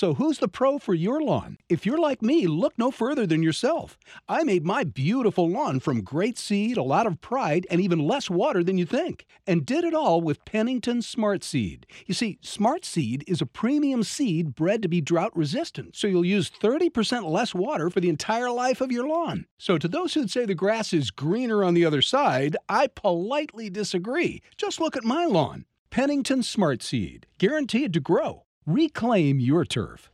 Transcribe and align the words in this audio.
So 0.00 0.14
who's 0.14 0.38
the 0.38 0.48
pro 0.48 0.78
for 0.78 0.94
your 0.94 1.20
lawn? 1.20 1.58
If 1.68 1.84
you're 1.84 1.98
like 1.98 2.22
me, 2.22 2.46
look 2.46 2.72
no 2.78 2.90
further 2.90 3.26
than 3.26 3.42
yourself. 3.42 3.98
I 4.30 4.44
made 4.44 4.64
my 4.64 4.82
beautiful 4.82 5.46
lawn 5.46 5.78
from 5.78 6.00
great 6.00 6.38
seed, 6.38 6.78
a 6.78 6.82
lot 6.82 7.06
of 7.06 7.20
pride, 7.20 7.66
and 7.70 7.82
even 7.82 7.98
less 7.98 8.30
water 8.30 8.64
than 8.64 8.78
you 8.78 8.86
think. 8.86 9.26
And 9.46 9.66
did 9.66 9.84
it 9.84 9.92
all 9.92 10.22
with 10.22 10.42
Pennington 10.46 11.02
Smart 11.02 11.44
Seed. 11.44 11.84
You 12.06 12.14
see, 12.14 12.38
Smart 12.40 12.86
Seed 12.86 13.24
is 13.26 13.42
a 13.42 13.46
premium 13.46 14.02
seed 14.02 14.54
bred 14.54 14.80
to 14.80 14.88
be 14.88 15.02
drought 15.02 15.36
resistant, 15.36 15.94
so 15.94 16.06
you'll 16.06 16.24
use 16.24 16.48
30% 16.48 17.30
less 17.30 17.54
water 17.54 17.90
for 17.90 18.00
the 18.00 18.08
entire 18.08 18.50
life 18.50 18.80
of 18.80 18.90
your 18.90 19.06
lawn. 19.06 19.44
So 19.58 19.76
to 19.76 19.86
those 19.86 20.14
who'd 20.14 20.30
say 20.30 20.46
the 20.46 20.54
grass 20.54 20.94
is 20.94 21.10
greener 21.10 21.62
on 21.62 21.74
the 21.74 21.84
other 21.84 22.00
side, 22.00 22.56
I 22.70 22.86
politely 22.86 23.68
disagree. 23.68 24.40
Just 24.56 24.80
look 24.80 24.96
at 24.96 25.04
my 25.04 25.26
lawn. 25.26 25.66
Pennington 25.90 26.42
Smart 26.42 26.82
Seed, 26.82 27.26
guaranteed 27.36 27.92
to 27.92 28.00
grow. 28.00 28.44
Reclaim 28.66 29.40
your 29.40 29.64
turf. 29.64 30.10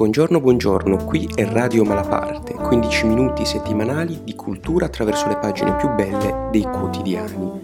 Buongiorno, 0.00 0.40
buongiorno, 0.40 1.04
qui 1.04 1.30
è 1.34 1.44
Radio 1.44 1.84
Malaparte, 1.84 2.54
15 2.54 3.06
minuti 3.06 3.44
settimanali 3.44 4.24
di 4.24 4.34
cultura 4.34 4.86
attraverso 4.86 5.28
le 5.28 5.36
pagine 5.36 5.76
più 5.76 5.90
belle 5.90 6.48
dei 6.50 6.62
quotidiani. 6.62 7.60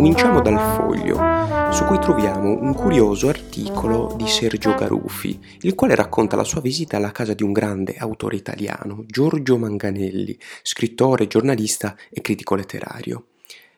Cominciamo 0.00 0.40
dal 0.40 0.58
foglio, 0.58 1.72
su 1.74 1.84
cui 1.84 1.98
troviamo 1.98 2.58
un 2.58 2.72
curioso 2.72 3.28
articolo 3.28 4.14
di 4.16 4.26
Sergio 4.26 4.74
Garufi, 4.74 5.38
il 5.60 5.74
quale 5.74 5.94
racconta 5.94 6.36
la 6.36 6.44
sua 6.44 6.62
visita 6.62 6.96
alla 6.96 7.12
casa 7.12 7.34
di 7.34 7.42
un 7.42 7.52
grande 7.52 7.96
autore 7.98 8.36
italiano, 8.36 9.04
Giorgio 9.06 9.58
Manganelli, 9.58 10.38
scrittore, 10.62 11.26
giornalista 11.26 11.94
e 12.08 12.22
critico 12.22 12.54
letterario. 12.54 13.26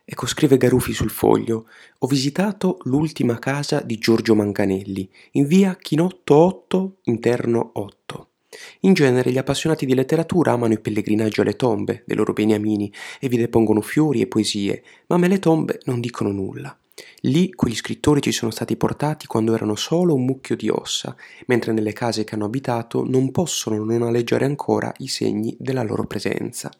Ecco, 0.05 0.29
scrive 0.29 0.59
Garufi 0.59 0.93
sul 0.93 1.11
foglio, 1.11 1.67
ho 1.99 2.07
visitato 2.07 2.79
l'ultima 2.83 3.41
casa 3.41 3.81
di 3.81 3.99
Giorgio 3.99 4.37
Manganelli, 4.37 5.11
in 5.33 5.49
via 5.49 5.75
Chinotto 5.75 6.37
8, 6.37 6.99
interno 7.03 7.71
8. 7.73 8.32
In 8.81 8.93
genere 8.93 9.31
gli 9.31 9.39
appassionati 9.39 9.87
di 9.87 9.95
letteratura 9.95 10.53
amano 10.53 10.75
i 10.75 10.81
pellegrinaggi 10.81 11.41
alle 11.41 11.57
tombe 11.57 12.03
dei 12.07 12.17
loro 12.17 12.33
beniamini 12.33 12.93
e 13.21 13.29
vi 13.29 13.37
depongono 13.37 13.81
fiori 13.81 14.21
e 14.21 14.27
poesie, 14.27 14.83
ma 15.07 15.17
a 15.17 15.19
me 15.19 15.29
le 15.29 15.39
tombe 15.39 15.81
non 15.85 16.01
dicono 16.01 16.31
nulla. 16.31 16.77
Lì 17.23 17.53
quegli 17.53 17.75
scrittori 17.75 18.21
ci 18.21 18.33
sono 18.33 18.51
stati 18.51 18.77
portati 18.77 19.27
quando 19.27 19.55
erano 19.55 19.77
solo 19.77 20.15
un 20.15 20.25
mucchio 20.25 20.57
di 20.57 20.69
ossa, 20.69 21.17
mentre 21.47 21.73
nelle 21.73 21.93
case 21.93 22.25
che 22.25 22.35
hanno 22.35 22.45
abitato 22.45 23.05
non 23.09 23.31
possono 23.31 23.83
non 23.83 24.03
alleggiare 24.03 24.45
ancora 24.45 24.93
i 24.99 25.09
segni 25.09 25.57
della 25.59 25.83
loro 25.83 26.05
presenza. 26.05 26.71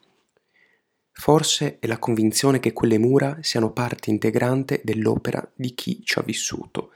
Forse 1.23 1.79
è 1.79 1.87
la 1.87 2.01
convinzione 2.01 2.59
che 2.59 2.73
quelle 2.73 2.99
mura 2.99 3.39
siano 3.43 3.71
parte 3.71 4.11
integrante 4.11 4.81
dell'opera 4.83 5.49
di 5.55 5.73
chi 5.73 6.03
ci 6.03 6.19
ha 6.19 6.23
vissuto. 6.23 6.91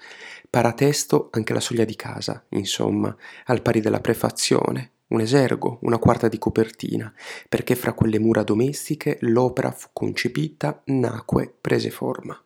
Paratesto 0.51 1.29
anche 1.31 1.53
la 1.53 1.61
soglia 1.61 1.85
di 1.85 1.95
casa, 1.95 2.45
insomma, 2.49 3.17
al 3.45 3.63
pari 3.63 3.81
della 3.81 4.01
prefazione, 4.01 4.95
un 5.11 5.21
esergo, 5.21 5.79
una 5.83 5.99
quarta 5.99 6.27
di 6.27 6.39
copertina, 6.39 7.15
perché 7.49 7.77
fra 7.77 7.93
quelle 7.93 8.19
mura 8.19 8.43
domestiche 8.43 9.17
l'opera 9.21 9.71
fu 9.71 9.91
concepita, 9.93 10.83
nacque, 10.87 11.55
prese 11.61 11.91
forma. 11.91 12.46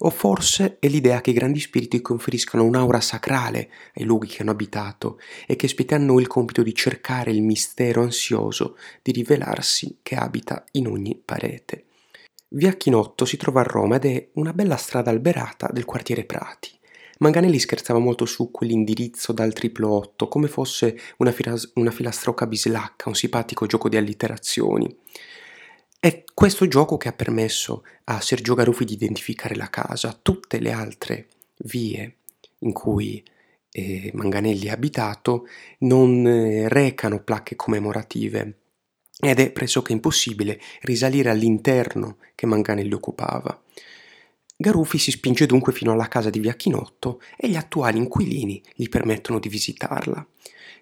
O 0.00 0.10
forse 0.10 0.78
è 0.78 0.88
l'idea 0.88 1.20
che 1.20 1.30
i 1.30 1.34
grandi 1.34 1.60
spiriti 1.60 2.00
conferiscano 2.00 2.64
un'aura 2.64 3.00
sacrale 3.00 3.70
ai 3.94 4.04
luoghi 4.04 4.28
che 4.28 4.42
hanno 4.42 4.50
abitato 4.50 5.18
e 5.46 5.56
che 5.56 5.68
spetta 5.68 5.94
a 5.94 5.98
noi 5.98 6.22
il 6.22 6.28
compito 6.28 6.62
di 6.62 6.74
cercare 6.74 7.30
il 7.30 7.42
mistero 7.42 8.02
ansioso 8.02 8.76
di 9.02 9.12
rivelarsi 9.12 9.98
che 10.02 10.16
abita 10.16 10.64
in 10.72 10.88
ogni 10.88 11.20
parete. 11.22 11.84
Via 12.50 12.72
Chinotto 12.72 13.24
si 13.24 13.36
trova 13.36 13.60
a 13.60 13.64
Roma 13.64 13.96
ed 13.96 14.04
è 14.04 14.28
una 14.34 14.52
bella 14.52 14.76
strada 14.76 15.10
alberata 15.10 15.68
del 15.72 15.84
quartiere 15.84 16.24
Prati. 16.24 16.70
Manganelli 17.18 17.58
scherzava 17.58 17.98
molto 17.98 18.26
su 18.26 18.50
quell'indirizzo 18.50 19.32
dal 19.32 19.54
triplo 19.54 19.90
8 19.90 20.28
come 20.28 20.48
fosse 20.48 20.98
una, 21.16 21.32
filas- 21.32 21.72
una 21.74 21.90
filastrocca 21.90 22.46
bislacca, 22.46 23.08
un 23.08 23.14
simpatico 23.14 23.64
gioco 23.64 23.88
di 23.88 23.96
allitterazioni. 23.96 24.94
È 26.06 26.22
questo 26.32 26.68
gioco 26.68 26.96
che 26.96 27.08
ha 27.08 27.12
permesso 27.12 27.82
a 28.04 28.20
Sergio 28.20 28.54
Garufi 28.54 28.84
di 28.84 28.92
identificare 28.92 29.56
la 29.56 29.68
casa. 29.68 30.16
Tutte 30.22 30.60
le 30.60 30.70
altre 30.70 31.26
vie 31.64 32.18
in 32.60 32.72
cui 32.72 33.20
eh, 33.72 34.12
Manganelli 34.14 34.68
ha 34.68 34.74
abitato 34.74 35.48
non 35.78 36.24
eh, 36.24 36.68
recano 36.68 37.24
placche 37.24 37.56
commemorative 37.56 38.58
ed 39.18 39.40
è 39.40 39.50
pressoché 39.50 39.90
impossibile 39.90 40.60
risalire 40.82 41.28
all'interno 41.28 42.18
che 42.36 42.46
Manganelli 42.46 42.92
occupava. 42.92 43.60
Garufi 44.56 44.98
si 44.98 45.10
spinge 45.10 45.46
dunque 45.46 45.72
fino 45.72 45.90
alla 45.90 46.06
casa 46.06 46.30
di 46.30 46.38
Via 46.38 46.54
Chinotto 46.54 47.20
e 47.36 47.48
gli 47.48 47.56
attuali 47.56 47.98
inquilini 47.98 48.62
gli 48.76 48.88
permettono 48.88 49.40
di 49.40 49.48
visitarla. 49.48 50.24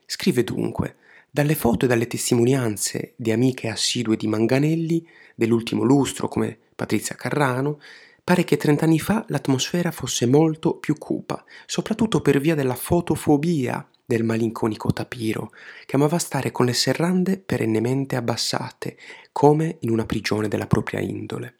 Scrive 0.04 0.44
dunque 0.44 0.96
dalle 1.34 1.56
foto 1.56 1.84
e 1.84 1.88
dalle 1.88 2.06
testimonianze 2.06 3.14
di 3.16 3.32
amiche 3.32 3.68
assidue 3.68 4.16
di 4.16 4.28
Manganelli, 4.28 5.04
dell'ultimo 5.34 5.82
lustro 5.82 6.28
come 6.28 6.56
Patrizia 6.76 7.16
Carrano, 7.16 7.80
pare 8.22 8.44
che 8.44 8.56
trent'anni 8.56 9.00
fa 9.00 9.24
l'atmosfera 9.26 9.90
fosse 9.90 10.26
molto 10.26 10.76
più 10.76 10.96
cupa, 10.96 11.44
soprattutto 11.66 12.20
per 12.20 12.38
via 12.38 12.54
della 12.54 12.76
fotofobia 12.76 13.84
del 14.04 14.22
malinconico 14.22 14.92
Tapiro, 14.92 15.50
che 15.86 15.96
amava 15.96 16.18
stare 16.18 16.52
con 16.52 16.66
le 16.66 16.72
serrande 16.72 17.36
perennemente 17.38 18.14
abbassate, 18.14 18.96
come 19.32 19.78
in 19.80 19.90
una 19.90 20.06
prigione 20.06 20.46
della 20.46 20.68
propria 20.68 21.00
indole. 21.00 21.56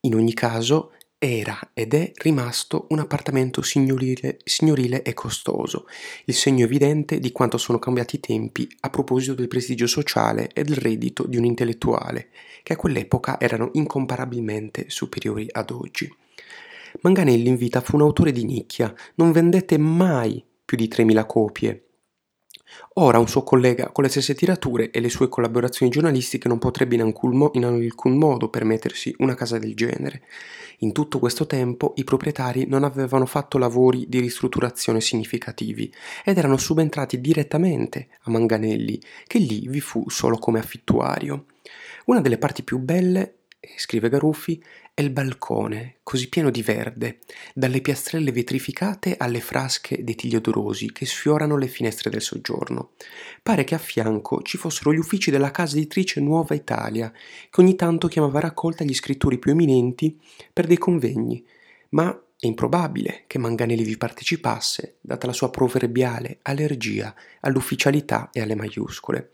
In 0.00 0.14
ogni 0.14 0.32
caso, 0.32 0.92
era 1.18 1.70
ed 1.72 1.94
è 1.94 2.12
rimasto 2.14 2.86
un 2.90 2.98
appartamento 2.98 3.62
signorile, 3.62 4.38
signorile, 4.44 5.02
e 5.02 5.14
costoso, 5.14 5.86
il 6.26 6.34
segno 6.34 6.64
evidente 6.64 7.18
di 7.18 7.32
quanto 7.32 7.56
sono 7.58 7.78
cambiati 7.78 8.16
i 8.16 8.20
tempi 8.20 8.68
a 8.80 8.90
proposito 8.90 9.34
del 9.34 9.48
prestigio 9.48 9.86
sociale 9.86 10.50
e 10.52 10.62
del 10.62 10.76
reddito 10.76 11.26
di 11.26 11.36
un 11.36 11.44
intellettuale, 11.44 12.28
che 12.62 12.74
a 12.74 12.76
quell'epoca 12.76 13.40
erano 13.40 13.70
incomparabilmente 13.72 14.84
superiori 14.88 15.46
ad 15.50 15.70
oggi. 15.70 16.12
Manganelli 17.00 17.48
in 17.48 17.56
vita 17.56 17.80
fu 17.80 17.96
un 17.96 18.02
autore 18.02 18.32
di 18.32 18.44
nicchia, 18.44 18.94
non 19.14 19.32
vendette 19.32 19.78
mai 19.78 20.44
più 20.64 20.76
di 20.76 20.88
3.000 20.88 21.26
copie, 21.26 21.85
Ora 22.94 23.18
un 23.18 23.28
suo 23.28 23.42
collega 23.42 23.90
con 23.90 24.04
le 24.04 24.10
stesse 24.10 24.34
tirature 24.34 24.90
e 24.90 25.00
le 25.00 25.08
sue 25.08 25.28
collaborazioni 25.28 25.90
giornalistiche 25.90 26.48
non 26.48 26.58
potrebbe 26.58 26.94
in 26.94 27.02
alcun, 27.02 27.50
in 27.52 27.64
alcun 27.64 28.16
modo 28.16 28.48
permettersi 28.48 29.14
una 29.18 29.34
casa 29.34 29.58
del 29.58 29.74
genere. 29.74 30.22
In 30.80 30.92
tutto 30.92 31.18
questo 31.18 31.46
tempo 31.46 31.94
i 31.96 32.04
proprietari 32.04 32.66
non 32.66 32.84
avevano 32.84 33.26
fatto 33.26 33.58
lavori 33.58 34.06
di 34.08 34.20
ristrutturazione 34.20 35.00
significativi 35.00 35.92
ed 36.24 36.36
erano 36.36 36.56
subentrati 36.56 37.20
direttamente 37.20 38.08
a 38.22 38.30
Manganelli, 38.30 39.00
che 39.26 39.38
lì 39.38 39.68
vi 39.68 39.80
fu 39.80 40.08
solo 40.08 40.36
come 40.38 40.58
affittuario. 40.58 41.46
Una 42.06 42.20
delle 42.20 42.38
parti 42.38 42.62
più 42.62 42.78
belle 42.78 43.38
scrive 43.76 44.08
Garuffi, 44.08 44.62
è 44.96 45.02
il 45.02 45.10
balcone, 45.10 45.96
così 46.02 46.30
pieno 46.30 46.48
di 46.48 46.62
verde, 46.62 47.18
dalle 47.52 47.82
piastrelle 47.82 48.32
vetrificate 48.32 49.18
alle 49.18 49.40
frasche 49.40 50.02
dei 50.02 50.14
tigli 50.14 50.36
odorosi 50.36 50.90
che 50.90 51.04
sfiorano 51.04 51.58
le 51.58 51.66
finestre 51.66 52.08
del 52.08 52.22
soggiorno. 52.22 52.92
Pare 53.42 53.64
che 53.64 53.74
a 53.74 53.78
fianco 53.78 54.40
ci 54.40 54.56
fossero 54.56 54.94
gli 54.94 54.96
uffici 54.96 55.30
della 55.30 55.50
casa 55.50 55.76
editrice 55.76 56.18
Nuova 56.20 56.54
Italia, 56.54 57.12
che 57.12 57.60
ogni 57.60 57.76
tanto 57.76 58.08
chiamava 58.08 58.40
raccolta 58.40 58.84
gli 58.84 58.94
scrittori 58.94 59.38
più 59.38 59.50
eminenti 59.50 60.18
per 60.50 60.66
dei 60.66 60.78
convegni, 60.78 61.44
ma 61.90 62.18
è 62.38 62.46
improbabile 62.46 63.24
che 63.26 63.36
Manganelli 63.36 63.84
vi 63.84 63.98
partecipasse, 63.98 64.96
data 65.02 65.26
la 65.26 65.34
sua 65.34 65.50
proverbiale 65.50 66.38
allergia 66.40 67.14
all'ufficialità 67.40 68.30
e 68.32 68.40
alle 68.40 68.54
maiuscole. 68.54 69.28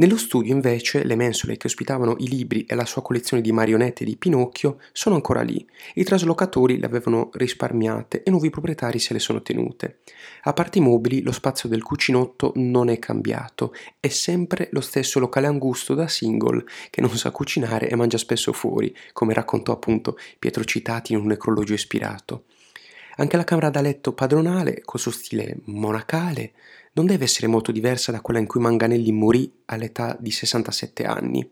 Nello 0.00 0.16
studio 0.16 0.54
invece 0.54 1.04
le 1.04 1.14
mensole 1.14 1.58
che 1.58 1.66
ospitavano 1.66 2.16
i 2.20 2.28
libri 2.28 2.64
e 2.64 2.74
la 2.74 2.86
sua 2.86 3.02
collezione 3.02 3.42
di 3.42 3.52
marionette 3.52 4.02
di 4.02 4.16
Pinocchio 4.16 4.78
sono 4.92 5.14
ancora 5.14 5.42
lì. 5.42 5.68
I 5.92 6.04
traslocatori 6.04 6.78
le 6.78 6.86
avevano 6.86 7.28
risparmiate 7.34 8.22
e 8.22 8.30
nuovi 8.30 8.48
proprietari 8.48 8.98
se 8.98 9.12
le 9.12 9.18
sono 9.18 9.42
tenute. 9.42 9.98
A 10.44 10.54
parte 10.54 10.78
i 10.78 10.80
mobili, 10.80 11.20
lo 11.20 11.32
spazio 11.32 11.68
del 11.68 11.82
cucinotto 11.82 12.52
non 12.54 12.88
è 12.88 12.98
cambiato, 12.98 13.74
è 14.00 14.08
sempre 14.08 14.70
lo 14.72 14.80
stesso 14.80 15.18
locale 15.18 15.48
angusto 15.48 15.92
da 15.92 16.08
single 16.08 16.64
che 16.88 17.02
non 17.02 17.14
sa 17.14 17.30
cucinare 17.30 17.90
e 17.90 17.94
mangia 17.94 18.16
spesso 18.16 18.54
fuori, 18.54 18.96
come 19.12 19.34
raccontò 19.34 19.72
appunto 19.72 20.16
Pietro 20.38 20.64
Citati 20.64 21.12
in 21.12 21.18
un 21.18 21.26
necrologio 21.26 21.74
ispirato. 21.74 22.44
Anche 23.16 23.36
la 23.36 23.44
camera 23.44 23.68
da 23.68 23.82
letto 23.82 24.14
padronale, 24.14 24.80
col 24.82 24.98
suo 24.98 25.10
stile 25.10 25.58
monacale, 25.64 26.52
non 26.92 27.06
deve 27.06 27.24
essere 27.24 27.46
molto 27.46 27.72
diversa 27.72 28.12
da 28.12 28.20
quella 28.20 28.40
in 28.40 28.46
cui 28.46 28.60
Manganelli 28.60 29.12
morì 29.12 29.52
all'età 29.66 30.16
di 30.18 30.30
67 30.30 31.04
anni. 31.04 31.48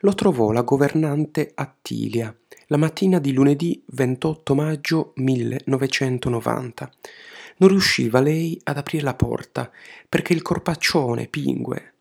Lo 0.00 0.14
trovò 0.14 0.52
la 0.52 0.62
governante 0.62 1.50
Attilia 1.54 2.34
la 2.70 2.76
mattina 2.76 3.18
di 3.18 3.32
lunedì 3.32 3.82
28 3.86 4.54
maggio 4.54 5.12
1990. 5.16 6.92
Non 7.58 7.70
riusciva 7.70 8.20
lei 8.20 8.60
ad 8.64 8.76
aprire 8.76 9.04
la 9.04 9.14
porta 9.14 9.70
perché 10.08 10.34
il 10.34 10.42
corpaccione 10.42 11.28
pingue 11.28 11.94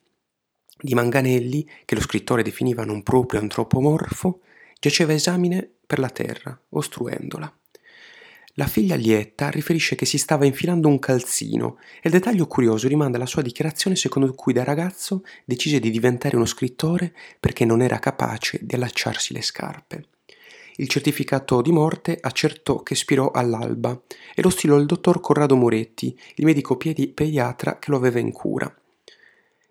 di 0.80 0.94
Manganelli, 0.94 1.68
che 1.86 1.96
lo 1.96 2.02
scrittore 2.02 2.44
definiva 2.44 2.84
non 2.84 3.02
proprio 3.02 3.40
antropomorfo, 3.40 4.42
giaceva 4.80 5.14
esamine 5.14 5.68
per 5.88 5.98
la 5.98 6.10
terra, 6.10 6.60
ostruendola. 6.70 7.52
La 8.60 8.66
figlia 8.66 8.96
Lietta 8.96 9.52
riferisce 9.52 9.94
che 9.94 10.08
si 10.08 10.18
stava 10.18 10.44
infilando 10.44 10.88
un 10.88 10.98
calzino 10.98 11.78
e 12.02 12.08
il 12.08 12.12
dettaglio 12.12 12.48
curioso 12.48 12.88
rimanda 12.88 13.18
alla 13.18 13.28
sua 13.28 13.44
dichiarazione 13.44 13.96
secondo 13.96 14.34
cui 14.34 14.52
da 14.52 14.64
ragazzo 14.64 15.24
decise 15.46 15.80
di 15.80 15.92
diventare 15.92 16.36
uno 16.36 16.46
scrittore 16.46 17.14
perché 17.40 17.66
non 17.66 17.84
era 17.84 18.00
capace 18.00 18.58
di 18.64 18.74
allacciarsi 18.74 19.34
le 19.34 19.44
scarpe. 19.44 20.06
Il 20.78 20.88
certificato 20.88 21.62
di 21.62 21.72
morte 21.72 22.18
accertò 22.20 22.82
che 22.82 22.96
spirò 22.96 23.30
all'alba 23.30 24.02
e 24.34 24.42
lo 24.42 24.50
stilò 24.50 24.78
il 24.78 24.88
dottor 24.88 25.22
Corrado 25.22 25.56
Moretti, 25.56 26.20
il 26.38 26.46
medico 26.46 26.78
pediatra 26.78 27.78
che 27.78 27.92
lo 27.92 27.98
aveva 27.98 28.18
in 28.18 28.32
cura. 28.32 28.76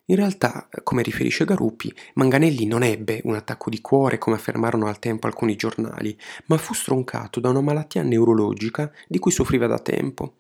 In 0.09 0.15
realtà, 0.15 0.69
come 0.85 1.03
riferisce 1.03 1.45
Garuppi, 1.45 1.93
Manganelli 2.15 2.65
non 2.65 2.85
ebbe 2.85 3.21
un 3.25 3.35
attacco 3.35 3.71
di 3.71 3.81
cuore 3.81 4.19
come 4.19 4.37
affermarono 4.37 4.87
al 4.87 5.01
tempo 5.01 5.27
alcuni 5.27 5.57
giornali, 5.57 6.17
ma 6.47 6.59
fu 6.59 6.75
stroncato 6.75 7.41
da 7.41 7.49
una 7.49 7.61
malattia 7.61 8.05
neurologica 8.05 8.93
di 9.09 9.19
cui 9.19 9.33
soffriva 9.33 9.67
da 9.67 9.81
tempo. 9.81 10.35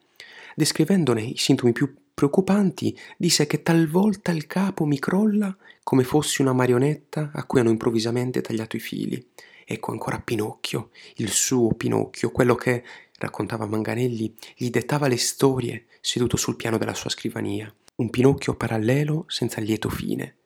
Descrivendone 0.54 1.22
i 1.22 1.36
sintomi 1.36 1.72
più 1.72 1.92
preoccupanti, 2.14 2.96
disse 3.16 3.48
che 3.48 3.64
talvolta 3.64 4.30
il 4.30 4.46
capo 4.46 4.84
mi 4.84 5.00
crolla 5.00 5.54
come 5.82 6.04
fossi 6.04 6.42
una 6.42 6.52
marionetta 6.52 7.32
a 7.34 7.44
cui 7.44 7.58
hanno 7.58 7.70
improvvisamente 7.70 8.42
tagliato 8.42 8.76
i 8.76 8.80
fili. 8.80 9.30
Ecco 9.64 9.90
ancora 9.90 10.20
Pinocchio, 10.20 10.90
il 11.16 11.30
suo 11.30 11.74
Pinocchio, 11.74 12.30
quello 12.30 12.54
che, 12.54 12.84
raccontava 13.18 13.66
Manganelli, 13.66 14.32
gli 14.54 14.70
dettava 14.70 15.08
le 15.08 15.16
storie 15.16 15.86
seduto 16.00 16.36
sul 16.36 16.54
piano 16.54 16.78
della 16.78 16.94
sua 16.94 17.10
scrivania 17.10 17.74
un 17.96 18.10
Pinocchio 18.10 18.54
parallelo 18.54 19.24
senza 19.28 19.60
lieto 19.60 19.88
fine. 19.88 20.36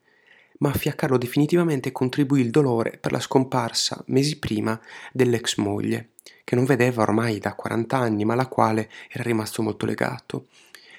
Ma 0.59 0.71
a 0.71 0.75
fiaccarlo 0.75 1.17
definitivamente 1.17 1.91
contribuì 1.91 2.41
il 2.41 2.51
dolore 2.51 2.99
per 3.01 3.13
la 3.13 3.21
scomparsa, 3.21 4.05
mesi 4.09 4.39
prima, 4.39 4.79
dell'ex 5.13 5.57
moglie, 5.57 6.11
che 6.45 6.55
non 6.55 6.65
vedeva 6.65 7.03
ormai 7.03 7.39
da 7.39 7.55
40 7.55 7.97
anni, 7.97 8.25
ma 8.25 8.35
alla 8.35 8.47
quale 8.47 8.91
era 9.09 9.25
rimasto 9.25 9.63
molto 9.63 9.87
legato. 9.87 10.49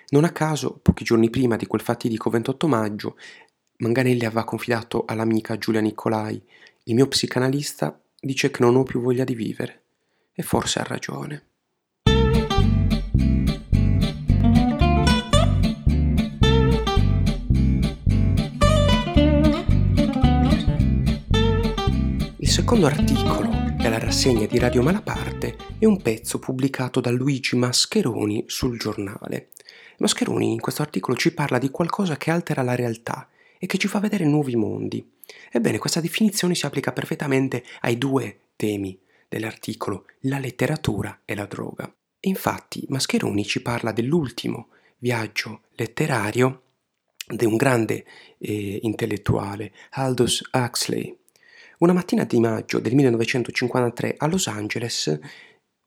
Non 0.09 0.23
a 0.23 0.31
caso, 0.31 0.79
pochi 0.81 1.03
giorni 1.03 1.29
prima 1.29 1.55
di 1.55 1.67
quel 1.67 1.81
fatidico 1.81 2.29
28 2.29 2.67
maggio, 2.67 3.17
Manganelli 3.77 4.25
aveva 4.25 4.43
confidato 4.43 5.05
all'amica 5.05 5.57
Giulia 5.57 5.81
Nicolai: 5.81 6.41
Il 6.83 6.95
mio 6.95 7.07
psicanalista 7.07 7.99
dice 8.19 8.51
che 8.51 8.61
non 8.61 8.75
ho 8.75 8.83
più 8.83 8.99
voglia 8.99 9.23
di 9.23 9.35
vivere. 9.35 9.81
E 10.33 10.43
forse 10.43 10.79
ha 10.79 10.83
ragione. 10.83 11.50
Secondo 22.71 22.87
articolo 22.87 23.49
della 23.75 23.99
rassegna 23.99 24.45
di 24.45 24.57
Radio 24.57 24.81
Malaparte 24.81 25.57
è 25.77 25.83
un 25.83 26.01
pezzo 26.01 26.39
pubblicato 26.39 27.01
da 27.01 27.11
Luigi 27.11 27.57
Mascheroni 27.57 28.45
sul 28.47 28.79
giornale. 28.79 29.49
Mascheroni 29.97 30.53
in 30.53 30.61
questo 30.61 30.81
articolo 30.81 31.17
ci 31.17 31.33
parla 31.33 31.57
di 31.57 31.69
qualcosa 31.69 32.15
che 32.15 32.31
altera 32.31 32.61
la 32.61 32.73
realtà 32.73 33.27
e 33.59 33.65
che 33.65 33.77
ci 33.77 33.89
fa 33.89 33.99
vedere 33.99 34.23
nuovi 34.23 34.55
mondi. 34.55 35.05
Ebbene, 35.51 35.79
questa 35.79 35.99
definizione 35.99 36.55
si 36.55 36.65
applica 36.65 36.93
perfettamente 36.93 37.61
ai 37.81 37.97
due 37.97 38.39
temi 38.55 38.97
dell'articolo, 39.27 40.05
la 40.21 40.39
letteratura 40.39 41.23
e 41.25 41.35
la 41.35 41.47
droga. 41.47 41.93
E 42.21 42.29
infatti 42.29 42.85
Mascheroni 42.87 43.43
ci 43.43 43.61
parla 43.61 43.91
dell'ultimo 43.91 44.69
viaggio 44.99 45.63
letterario 45.71 46.61
di 47.27 47.43
un 47.43 47.57
grande 47.57 48.05
eh, 48.37 48.79
intellettuale, 48.83 49.73
Aldous 49.89 50.47
Huxley, 50.53 51.17
una 51.81 51.93
mattina 51.93 52.25
di 52.25 52.39
maggio 52.39 52.79
del 52.79 52.93
1953 52.93 54.15
a 54.19 54.27
Los 54.27 54.45
Angeles, 54.45 55.19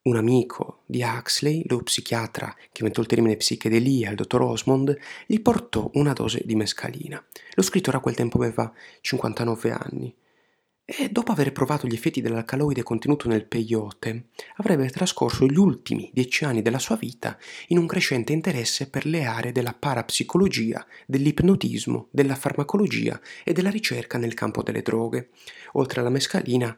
un 0.02 0.16
amico 0.16 0.82
di 0.86 1.02
Huxley, 1.02 1.62
lo 1.66 1.78
psichiatra 1.84 2.52
che 2.72 2.80
inventò 2.80 3.00
il 3.00 3.06
termine 3.06 3.36
psichedelia, 3.36 4.10
il 4.10 4.16
dottor 4.16 4.42
Osmond, 4.42 4.96
gli 5.24 5.40
portò 5.40 5.88
una 5.94 6.12
dose 6.12 6.42
di 6.44 6.56
mescalina. 6.56 7.24
Lo 7.54 7.62
scrittore 7.62 7.98
a 7.98 8.00
quel 8.00 8.16
tempo 8.16 8.38
aveva 8.38 8.72
59 9.02 9.70
anni 9.70 10.14
e 10.86 11.08
dopo 11.08 11.32
aver 11.32 11.50
provato 11.52 11.86
gli 11.86 11.94
effetti 11.94 12.20
dell'alcaloide 12.20 12.82
contenuto 12.82 13.26
nel 13.26 13.46
peyote, 13.46 14.26
avrebbe 14.56 14.90
trascorso 14.90 15.46
gli 15.46 15.56
ultimi 15.56 16.10
dieci 16.12 16.44
anni 16.44 16.60
della 16.60 16.78
sua 16.78 16.96
vita 16.96 17.38
in 17.68 17.78
un 17.78 17.86
crescente 17.86 18.34
interesse 18.34 18.90
per 18.90 19.06
le 19.06 19.24
aree 19.24 19.52
della 19.52 19.72
parapsicologia, 19.72 20.86
dell'ipnotismo, 21.06 22.08
della 22.10 22.34
farmacologia 22.34 23.18
e 23.44 23.54
della 23.54 23.70
ricerca 23.70 24.18
nel 24.18 24.34
campo 24.34 24.62
delle 24.62 24.82
droghe. 24.82 25.30
Oltre 25.72 26.00
alla 26.00 26.10
mescalina, 26.10 26.76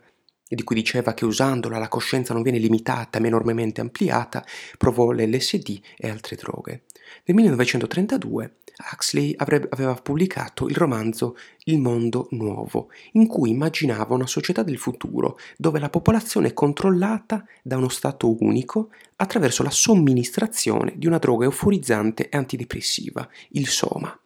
di 0.49 0.63
cui 0.63 0.77
diceva 0.77 1.13
che 1.13 1.25
usandola 1.25 1.79
la 1.79 1.89
coscienza 1.89 2.33
non 2.33 2.43
viene 2.43 2.59
limitata 2.59 3.19
ma 3.19 3.27
enormemente 3.27 3.81
ampliata, 3.81 4.45
provò 4.79 5.11
l'LSD 5.11 5.81
e 5.97 6.09
altre 6.09 6.37
droghe. 6.37 6.85
Nel 7.25 7.37
1932 7.37 8.59
Huxley 8.79 9.35
avrebbe, 9.37 9.69
aveva 9.71 9.95
pubblicato 9.95 10.69
il 10.69 10.77
romanzo 10.77 11.37
Il 11.65 11.81
mondo 11.81 12.29
nuovo, 12.31 12.91
in 13.13 13.27
cui 13.27 13.51
immaginava 13.51 14.15
una 14.15 14.27
società 14.27 14.63
del 14.63 14.79
futuro 14.79 15.39
dove 15.57 15.79
la 15.79 15.89
popolazione 15.89 16.49
è 16.49 16.53
controllata 16.53 17.45
da 17.63 17.77
uno 17.77 17.89
Stato 17.89 18.37
unico 18.43 18.91
attraverso 19.17 19.63
la 19.63 19.71
somministrazione 19.71 20.95
di 20.97 21.07
una 21.07 21.19
droga 21.19 21.47
euforizzante 21.47 22.29
e 22.29 22.37
antidepressiva, 22.37 23.29
il 23.51 23.67
Soma. 23.69 24.19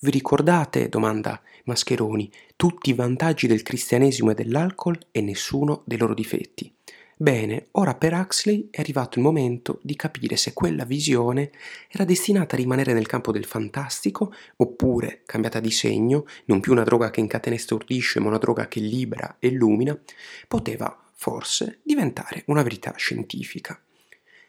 Vi 0.00 0.10
ricordate, 0.10 0.88
domanda 0.88 1.40
Mascheroni, 1.64 2.30
tutti 2.56 2.90
i 2.90 2.94
vantaggi 2.94 3.46
del 3.46 3.62
cristianesimo 3.62 4.30
e 4.30 4.34
dell'alcol 4.34 4.98
e 5.10 5.20
nessuno 5.20 5.82
dei 5.86 5.98
loro 5.98 6.14
difetti? 6.14 6.72
Bene, 7.20 7.66
ora 7.72 7.96
per 7.96 8.12
Huxley 8.12 8.68
è 8.70 8.78
arrivato 8.78 9.18
il 9.18 9.24
momento 9.24 9.80
di 9.82 9.96
capire 9.96 10.36
se 10.36 10.52
quella 10.52 10.84
visione 10.84 11.50
era 11.88 12.04
destinata 12.04 12.54
a 12.54 12.58
rimanere 12.58 12.92
nel 12.92 13.08
campo 13.08 13.32
del 13.32 13.44
fantastico 13.44 14.32
oppure, 14.54 15.22
cambiata 15.26 15.58
di 15.58 15.72
segno, 15.72 16.26
non 16.44 16.60
più 16.60 16.70
una 16.70 16.84
droga 16.84 17.10
che 17.10 17.18
incatena 17.18 17.56
e 17.56 17.58
stordisce 17.58 18.20
ma 18.20 18.28
una 18.28 18.38
droga 18.38 18.68
che 18.68 18.78
libera 18.78 19.34
e 19.40 19.48
illumina, 19.48 19.98
poteva, 20.46 20.96
forse, 21.12 21.80
diventare 21.82 22.44
una 22.46 22.62
verità 22.62 22.94
scientifica. 22.96 23.82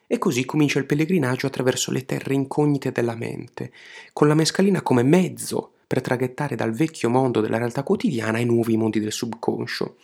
E 0.05 0.19
così 0.19 0.45
comincia 0.45 0.77
il 0.77 0.85
pellegrinaggio 0.85 1.47
attraverso 1.47 1.89
le 1.89 2.05
terre 2.05 2.35
incognite 2.35 2.91
della 2.91 3.15
mente, 3.15 3.71
con 4.13 4.27
la 4.27 4.35
mescalina 4.35 4.83
come 4.83 5.01
mezzo 5.01 5.73
per 5.88 6.01
traghettare 6.01 6.55
dal 6.55 6.73
vecchio 6.73 7.09
mondo 7.09 7.41
della 7.41 7.57
realtà 7.57 7.81
quotidiana 7.81 8.38
ai 8.38 8.45
nuovi 8.45 8.77
mondi 8.77 8.99
del 8.99 9.11
subconscio. 9.11 9.95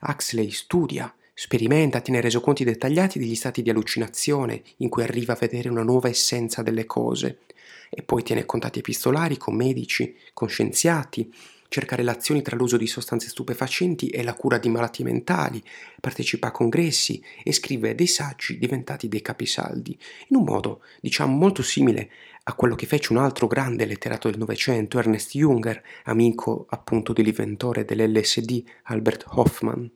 Huxley 0.00 0.50
studia, 0.50 1.12
Sperimenta, 1.40 2.00
tiene 2.00 2.20
resoconti 2.20 2.64
dettagliati 2.64 3.20
degli 3.20 3.36
stati 3.36 3.62
di 3.62 3.70
allucinazione 3.70 4.60
in 4.78 4.88
cui 4.88 5.04
arriva 5.04 5.34
a 5.34 5.38
vedere 5.38 5.68
una 5.68 5.84
nuova 5.84 6.08
essenza 6.08 6.62
delle 6.62 6.84
cose 6.84 7.42
e 7.90 8.02
poi 8.02 8.24
tiene 8.24 8.44
contatti 8.44 8.80
epistolari 8.80 9.36
con 9.36 9.54
medici, 9.54 10.16
con 10.34 10.48
scienziati, 10.48 11.32
cerca 11.68 11.94
relazioni 11.94 12.42
tra 12.42 12.56
l'uso 12.56 12.76
di 12.76 12.88
sostanze 12.88 13.28
stupefacenti 13.28 14.08
e 14.08 14.24
la 14.24 14.34
cura 14.34 14.58
di 14.58 14.68
malattie 14.68 15.04
mentali, 15.04 15.62
partecipa 16.00 16.48
a 16.48 16.50
congressi 16.50 17.22
e 17.44 17.52
scrive 17.52 17.94
dei 17.94 18.08
saggi 18.08 18.58
diventati 18.58 19.06
dei 19.06 19.22
capisaldi, 19.22 19.96
in 20.30 20.38
un 20.38 20.42
modo, 20.42 20.82
diciamo, 21.00 21.36
molto 21.36 21.62
simile 21.62 22.10
a 22.42 22.54
quello 22.54 22.74
che 22.74 22.86
fece 22.86 23.12
un 23.12 23.20
altro 23.20 23.46
grande 23.46 23.84
letterato 23.84 24.28
del 24.28 24.40
Novecento, 24.40 24.98
Ernest 24.98 25.36
Junger, 25.36 25.80
amico 26.06 26.66
appunto 26.68 27.12
dell'inventore 27.12 27.84
dell'LSD, 27.84 28.64
Albert 28.82 29.24
Hoffman. 29.28 29.88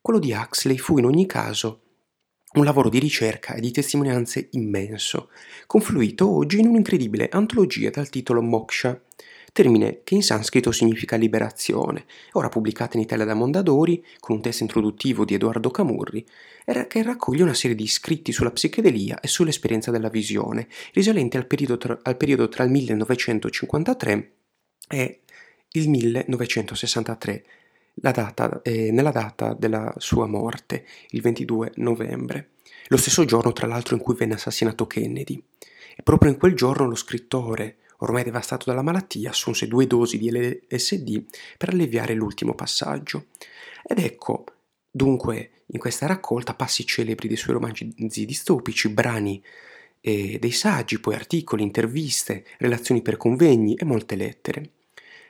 Quello 0.00 0.18
di 0.18 0.32
Huxley 0.32 0.78
fu 0.78 0.98
in 0.98 1.04
ogni 1.04 1.26
caso 1.26 1.82
un 2.54 2.64
lavoro 2.64 2.88
di 2.88 2.98
ricerca 2.98 3.54
e 3.54 3.60
di 3.60 3.70
testimonianze 3.70 4.48
immenso, 4.52 5.30
confluito 5.66 6.28
oggi 6.34 6.60
in 6.60 6.68
un'incredibile 6.68 7.28
antologia 7.28 7.90
dal 7.90 8.08
titolo 8.08 8.40
Moksha, 8.40 9.00
termine 9.52 10.00
che 10.04 10.14
in 10.14 10.22
sanscrito 10.22 10.72
significa 10.72 11.16
liberazione, 11.16 12.06
ora 12.32 12.48
pubblicata 12.48 12.96
in 12.96 13.02
Italia 13.02 13.24
da 13.24 13.34
Mondadori 13.34 14.04
con 14.18 14.36
un 14.36 14.42
testo 14.42 14.62
introduttivo 14.62 15.24
di 15.24 15.34
Edoardo 15.34 15.70
Camurri, 15.70 16.24
che 16.86 17.02
raccoglie 17.02 17.42
una 17.42 17.54
serie 17.54 17.76
di 17.76 17.86
scritti 17.86 18.32
sulla 18.32 18.50
psichedelia 18.50 19.20
e 19.20 19.28
sull'esperienza 19.28 19.90
della 19.90 20.08
visione, 20.08 20.68
risalenti 20.92 21.36
al 21.36 21.46
periodo 21.46 21.76
tra, 21.76 21.98
al 22.02 22.16
periodo 22.16 22.48
tra 22.48 22.64
il 22.64 22.70
1953 22.70 24.32
e 24.88 25.20
il 25.72 25.88
1963, 25.88 27.44
data, 28.00 28.60
eh, 28.62 28.90
nella 28.90 29.10
data 29.10 29.54
della 29.54 29.92
sua 29.98 30.26
morte, 30.26 30.84
il 31.10 31.20
22 31.20 31.72
novembre. 31.76 32.50
lo 32.90 32.96
stesso 32.96 33.24
giorno 33.26 33.52
tra 33.52 33.66
l'altro 33.66 33.96
in 33.96 34.00
cui 34.00 34.14
venne 34.14 34.34
assassinato 34.34 34.86
Kennedy. 34.86 35.42
E 35.94 36.02
proprio 36.02 36.30
in 36.30 36.38
quel 36.38 36.54
giorno 36.54 36.86
lo 36.86 36.94
scrittore, 36.94 37.76
ormai 37.98 38.24
devastato 38.24 38.64
dalla 38.66 38.82
malattia, 38.82 39.30
assunse 39.30 39.68
due 39.68 39.86
dosi 39.86 40.16
di 40.16 40.30
LSD 40.30 41.24
per 41.58 41.70
alleviare 41.70 42.14
l'ultimo 42.14 42.54
passaggio. 42.54 43.26
Ed 43.84 43.98
ecco, 43.98 44.44
dunque, 44.90 45.50
in 45.66 45.78
questa 45.78 46.06
raccolta 46.06 46.54
passi 46.54 46.86
celebri 46.86 47.28
dei 47.28 47.36
suoi 47.36 47.54
romanzi 47.54 48.24
distopici, 48.24 48.88
brani 48.88 49.42
e 50.00 50.38
dei 50.38 50.52
saggi, 50.52 51.00
poi 51.00 51.14
articoli, 51.14 51.62
interviste, 51.62 52.44
relazioni 52.58 53.02
per 53.02 53.16
convegni 53.16 53.74
e 53.74 53.84
molte 53.84 54.16
lettere. 54.16 54.70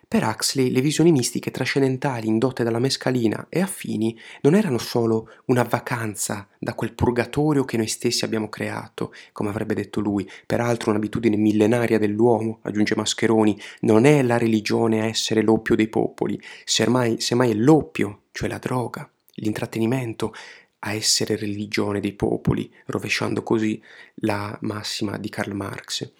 Per 0.08 0.24
Huxley 0.24 0.70
le 0.70 0.80
visioni 0.80 1.12
mistiche 1.12 1.50
trascendentali 1.50 2.28
indotte 2.28 2.64
dalla 2.64 2.78
mescalina 2.78 3.44
e 3.50 3.60
affini 3.60 4.18
non 4.40 4.54
erano 4.54 4.78
solo 4.78 5.28
una 5.48 5.64
vacanza 5.64 6.48
da 6.58 6.72
quel 6.72 6.94
purgatorio 6.94 7.66
che 7.66 7.76
noi 7.76 7.88
stessi 7.88 8.24
abbiamo 8.24 8.48
creato, 8.48 9.12
come 9.32 9.50
avrebbe 9.50 9.74
detto 9.74 10.00
lui, 10.00 10.26
peraltro 10.46 10.88
un'abitudine 10.88 11.36
millenaria 11.36 11.98
dell'uomo, 11.98 12.60
aggiunge 12.62 12.96
Mascheroni, 12.96 13.60
non 13.80 14.06
è 14.06 14.22
la 14.22 14.38
religione 14.38 15.02
a 15.02 15.04
essere 15.04 15.42
l'oppio 15.42 15.74
dei 15.74 15.88
popoli, 15.88 16.40
semmai, 16.64 17.20
semmai 17.20 17.50
è 17.50 17.54
l'oppio, 17.54 18.22
cioè 18.32 18.48
la 18.48 18.56
droga, 18.56 19.06
l'intrattenimento, 19.34 20.32
a 20.78 20.94
essere 20.94 21.36
religione 21.36 22.00
dei 22.00 22.14
popoli, 22.14 22.72
rovesciando 22.86 23.42
così 23.42 23.78
la 24.20 24.56
massima 24.62 25.18
di 25.18 25.28
Karl 25.28 25.52
Marx. 25.52 26.10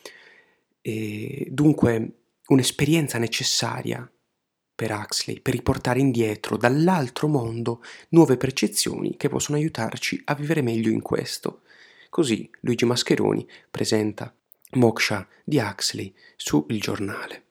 E 0.82 1.46
dunque 1.50 2.12
un'esperienza 2.48 3.18
necessaria 3.18 4.10
per 4.74 4.92
Huxley 4.92 5.40
per 5.40 5.54
riportare 5.54 5.98
indietro 5.98 6.56
dall'altro 6.56 7.26
mondo 7.26 7.82
nuove 8.10 8.36
percezioni 8.36 9.16
che 9.16 9.28
possono 9.28 9.58
aiutarci 9.58 10.22
a 10.26 10.34
vivere 10.34 10.62
meglio 10.62 10.90
in 10.90 11.02
questo. 11.02 11.62
Così 12.08 12.48
Luigi 12.60 12.84
Mascheroni 12.84 13.46
presenta 13.70 14.32
Moksha 14.72 15.26
di 15.44 15.58
Huxley 15.58 16.14
su 16.36 16.64
Il 16.68 16.80
Giornale. 16.80 17.47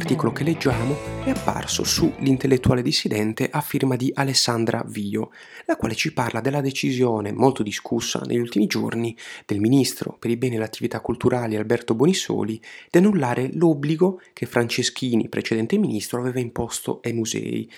Articolo 0.00 0.32
che 0.32 0.44
leggiamo 0.44 0.96
è 1.24 1.30
apparso 1.30 1.84
su 1.84 2.10
L'intellettuale 2.20 2.80
dissidente 2.80 3.50
a 3.50 3.60
firma 3.60 3.96
di 3.96 4.10
Alessandra 4.14 4.82
Vio, 4.86 5.30
la 5.66 5.76
quale 5.76 5.94
ci 5.94 6.14
parla 6.14 6.40
della 6.40 6.62
decisione 6.62 7.32
molto 7.32 7.62
discussa 7.62 8.22
negli 8.24 8.38
ultimi 8.38 8.66
giorni 8.66 9.14
del 9.44 9.60
ministro 9.60 10.16
per 10.18 10.30
i 10.30 10.38
beni 10.38 10.54
e 10.54 10.58
le 10.58 10.64
attività 10.64 11.00
culturali 11.00 11.54
Alberto 11.54 11.94
Bonisoli 11.94 12.58
di 12.90 12.98
annullare 12.98 13.50
l'obbligo 13.52 14.22
che 14.32 14.46
Franceschini, 14.46 15.28
precedente 15.28 15.76
ministro, 15.76 16.18
aveva 16.18 16.40
imposto 16.40 17.00
ai 17.02 17.12
musei. 17.12 17.70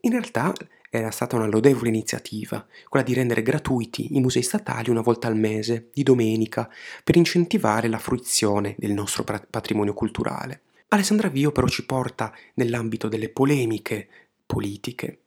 In 0.00 0.10
realtà 0.10 0.52
era 0.90 1.12
stata 1.12 1.36
una 1.36 1.46
lodevole 1.46 1.88
iniziativa, 1.88 2.66
quella 2.88 3.06
di 3.06 3.14
rendere 3.14 3.42
gratuiti 3.42 4.16
i 4.16 4.20
musei 4.20 4.42
statali 4.42 4.90
una 4.90 5.02
volta 5.02 5.28
al 5.28 5.36
mese, 5.36 5.90
di 5.92 6.02
domenica, 6.02 6.68
per 7.04 7.14
incentivare 7.14 7.86
la 7.86 7.98
fruizione 7.98 8.74
del 8.76 8.90
nostro 8.90 9.22
patrimonio 9.22 9.94
culturale. 9.94 10.62
Alessandra 10.92 11.28
Vio 11.28 11.52
però 11.52 11.68
ci 11.68 11.86
porta 11.86 12.34
nell'ambito 12.54 13.06
delle 13.06 13.28
polemiche 13.28 14.08
politiche, 14.44 15.20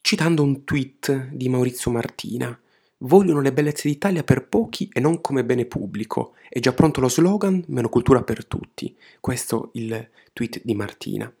citando 0.00 0.42
un 0.42 0.64
tweet 0.64 1.28
di 1.28 1.48
Maurizio 1.48 1.92
Martina. 1.92 2.58
Vogliono 2.98 3.40
le 3.40 3.52
bellezze 3.52 3.88
d'Italia 3.88 4.24
per 4.24 4.48
pochi 4.48 4.88
e 4.92 4.98
non 4.98 5.20
come 5.20 5.44
bene 5.44 5.64
pubblico. 5.64 6.34
È 6.48 6.58
già 6.58 6.72
pronto 6.72 7.00
lo 7.00 7.08
slogan 7.08 7.62
Meno 7.68 7.88
cultura 7.88 8.24
per 8.24 8.46
tutti. 8.46 8.96
Questo 9.20 9.70
il 9.74 10.08
tweet 10.32 10.62
di 10.64 10.74
Martina. 10.74 11.32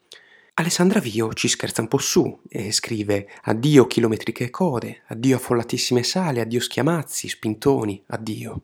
Alessandra 0.54 1.00
Vio 1.00 1.32
ci 1.32 1.48
scherza 1.48 1.80
un 1.80 1.88
po' 1.88 1.98
su 1.98 2.42
e 2.48 2.70
scrive 2.70 3.28
addio 3.42 3.88
chilometriche 3.88 4.48
code, 4.48 5.02
addio 5.08 5.36
affollatissime 5.36 6.04
sale, 6.04 6.40
addio 6.40 6.60
schiamazzi, 6.60 7.28
spintoni, 7.28 8.00
addio 8.06 8.62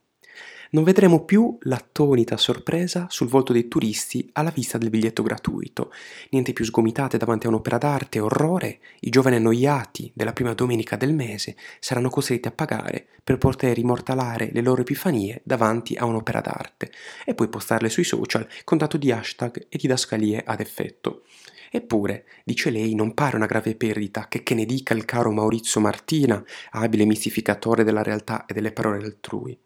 non 0.73 0.85
vedremo 0.85 1.25
più 1.25 1.59
l'attonita 1.63 2.39
sorpresa 2.39 3.07
sul 3.11 3.29
volto 3.29 3.53
dei 3.53 3.69
turisti 3.69 4.31
alla 4.33 4.51
vista 4.51 4.79
del 4.79 4.89
biglietto 4.89 5.23
gratuito. 5.23 5.93
Niente 6.31 6.55
più 6.55 6.65
sgomitate 6.65 7.19
davanti 7.19 7.45
a 7.47 7.51
un'opera 7.51 7.77
d'arte, 7.77 8.21
orrore, 8.21 8.81
i 9.01 9.11
giovani 9.11 9.37
annoiati 9.37 10.11
della 10.15 10.33
prima 10.33 10.55
domenica 10.55 10.97
del 10.97 11.15
mese 11.15 11.57
saranno 11.79 12.09
costretti 12.09 12.49
a 12.49 12.53
pagare 12.53 13.07
per 13.23 13.37
poter 13.37 13.77
immortalare 13.77 14.49
le 14.51 14.63
loro 14.63 14.81
epifanie 14.81 15.43
davanti 15.45 15.95
a 15.95 16.07
un'opera 16.07 16.41
d'arte 16.41 16.91
e 17.27 17.35
poi 17.35 17.49
postarle 17.49 17.91
sui 17.91 18.05
social 18.05 18.49
con 18.65 18.79
tanto 18.79 18.97
di 18.97 19.13
hashtag 19.13 19.67
e 19.69 19.77
didascalie 19.77 20.43
ad 20.43 20.61
effetto. 20.61 21.25
Eppure, 21.71 22.25
dice 22.45 22.71
lei, 22.71 22.95
non 22.95 23.13
pare 23.13 23.37
una 23.37 23.47
grave 23.47 23.75
perdita 23.75 24.27
che, 24.27 24.43
che 24.43 24.55
ne 24.55 24.65
dica 24.65 24.95
il 24.95 25.05
caro 25.05 25.31
Maurizio 25.31 25.81
Martina, 25.81 26.43
abile 26.71 27.05
mistificatore 27.05 27.85
della 27.85 28.03
realtà 28.03 28.47
e 28.47 28.55
delle 28.55 28.73
parole 28.73 29.05
altrui. 29.05 29.59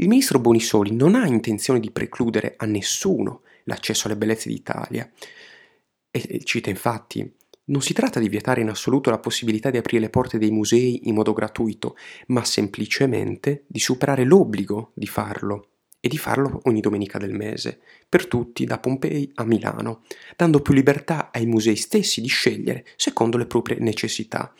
Il 0.00 0.08
ministro 0.08 0.38
Bonisoli 0.38 0.92
non 0.92 1.14
ha 1.14 1.26
intenzione 1.26 1.78
di 1.78 1.90
precludere 1.90 2.54
a 2.56 2.64
nessuno 2.64 3.42
l'accesso 3.64 4.06
alle 4.06 4.16
bellezze 4.16 4.48
d'Italia. 4.48 5.08
E 6.10 6.40
cita 6.42 6.70
infatti, 6.70 7.30
non 7.64 7.82
si 7.82 7.92
tratta 7.92 8.18
di 8.18 8.30
vietare 8.30 8.62
in 8.62 8.70
assoluto 8.70 9.10
la 9.10 9.18
possibilità 9.18 9.68
di 9.68 9.76
aprire 9.76 10.00
le 10.00 10.08
porte 10.08 10.38
dei 10.38 10.50
musei 10.50 11.06
in 11.08 11.14
modo 11.14 11.34
gratuito, 11.34 11.96
ma 12.28 12.42
semplicemente 12.44 13.64
di 13.66 13.78
superare 13.78 14.24
l'obbligo 14.24 14.92
di 14.94 15.06
farlo 15.06 15.68
e 16.00 16.08
di 16.08 16.16
farlo 16.16 16.60
ogni 16.62 16.80
domenica 16.80 17.18
del 17.18 17.34
mese, 17.34 17.80
per 18.08 18.26
tutti 18.26 18.64
da 18.64 18.78
Pompei 18.78 19.30
a 19.34 19.44
Milano, 19.44 20.00
dando 20.34 20.62
più 20.62 20.72
libertà 20.72 21.28
ai 21.30 21.44
musei 21.44 21.76
stessi 21.76 22.22
di 22.22 22.28
scegliere 22.28 22.86
secondo 22.96 23.36
le 23.36 23.44
proprie 23.44 23.76
necessità. 23.78 24.50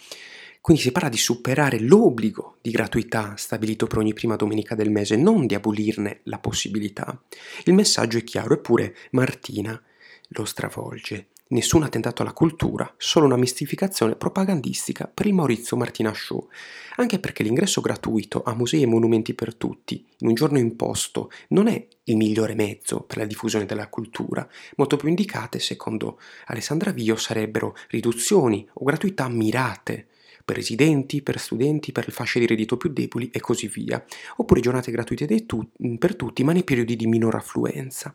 Quindi 0.60 0.82
si 0.82 0.92
parla 0.92 1.08
di 1.08 1.16
superare 1.16 1.80
l'obbligo 1.80 2.58
di 2.60 2.70
gratuità 2.70 3.34
stabilito 3.36 3.86
per 3.86 3.98
ogni 3.98 4.12
prima 4.12 4.36
domenica 4.36 4.74
del 4.74 4.90
mese, 4.90 5.16
non 5.16 5.46
di 5.46 5.54
abolirne 5.54 6.20
la 6.24 6.38
possibilità. 6.38 7.18
Il 7.64 7.72
messaggio 7.72 8.18
è 8.18 8.24
chiaro, 8.24 8.54
eppure 8.54 8.94
Martina 9.12 9.80
lo 10.28 10.44
stravolge. 10.44 11.28
Nessun 11.48 11.82
attentato 11.82 12.22
alla 12.22 12.32
cultura, 12.32 12.94
solo 12.96 13.26
una 13.26 13.36
mistificazione 13.36 14.14
propagandistica 14.14 15.10
per 15.12 15.26
il 15.26 15.34
Maurizio 15.34 15.76
Martina 15.76 16.14
Show. 16.14 16.48
Anche 16.96 17.18
perché 17.18 17.42
l'ingresso 17.42 17.80
gratuito 17.80 18.42
a 18.44 18.54
musei 18.54 18.82
e 18.82 18.86
monumenti 18.86 19.34
per 19.34 19.56
tutti, 19.56 20.06
in 20.18 20.28
un 20.28 20.34
giorno 20.34 20.58
imposto, 20.58 21.30
non 21.48 21.66
è 21.66 21.88
il 22.04 22.16
migliore 22.16 22.54
mezzo 22.54 23.00
per 23.00 23.16
la 23.16 23.24
diffusione 23.24 23.66
della 23.66 23.88
cultura. 23.88 24.46
Molto 24.76 24.96
più 24.96 25.08
indicate, 25.08 25.58
secondo 25.58 26.20
Alessandra 26.46 26.92
Vio, 26.92 27.16
sarebbero 27.16 27.74
riduzioni 27.88 28.68
o 28.74 28.84
gratuità 28.84 29.26
mirate 29.28 30.09
per 30.50 30.58
residenti, 30.58 31.22
per 31.22 31.38
studenti, 31.38 31.92
per 31.92 32.06
le 32.06 32.12
fasce 32.12 32.40
di 32.40 32.46
reddito 32.46 32.76
più 32.76 32.90
deboli 32.90 33.30
e 33.30 33.38
così 33.38 33.68
via, 33.68 34.04
oppure 34.36 34.60
giornate 34.60 34.90
gratuite 34.90 35.46
tu- 35.46 35.70
per 35.96 36.16
tutti 36.16 36.42
ma 36.42 36.52
nei 36.52 36.64
periodi 36.64 36.96
di 36.96 37.06
minor 37.06 37.36
affluenza. 37.36 38.12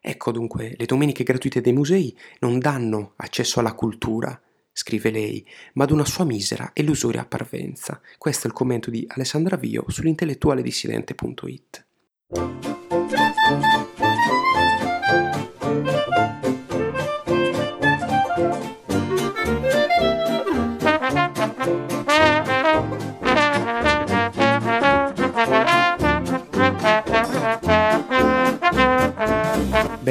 Ecco 0.00 0.30
dunque, 0.30 0.76
le 0.78 0.86
domeniche 0.86 1.24
gratuite 1.24 1.60
dei 1.60 1.72
musei 1.72 2.16
non 2.40 2.60
danno 2.60 3.14
accesso 3.16 3.58
alla 3.58 3.74
cultura, 3.74 4.40
scrive 4.72 5.10
lei, 5.10 5.44
ma 5.74 5.82
ad 5.82 5.90
una 5.90 6.04
sua 6.04 6.24
misera 6.24 6.70
e 6.72 6.82
illusoria 6.82 7.24
parvenza. 7.24 8.00
Questo 8.18 8.46
è 8.46 8.50
il 8.50 8.54
commento 8.54 8.90
di 8.90 9.04
Alessandra 9.08 9.56
Vio 9.56 9.84
sull'intellettualedissidente.it. 9.88 11.86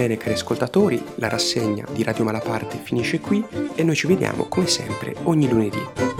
Bene 0.02 0.18
cari 0.18 0.34
ascoltatori, 0.34 1.00
la 1.18 1.30
rassegna 1.30 1.86
di 1.92 2.02
Radio 2.02 2.24
Malaparte 2.24 2.80
finisce 2.82 3.20
qui 3.20 3.46
e 3.76 3.84
noi 3.84 3.94
ci 3.94 4.08
vediamo 4.08 4.46
come 4.46 4.66
sempre 4.66 5.14
ogni 5.26 5.48
lunedì. 5.48 6.11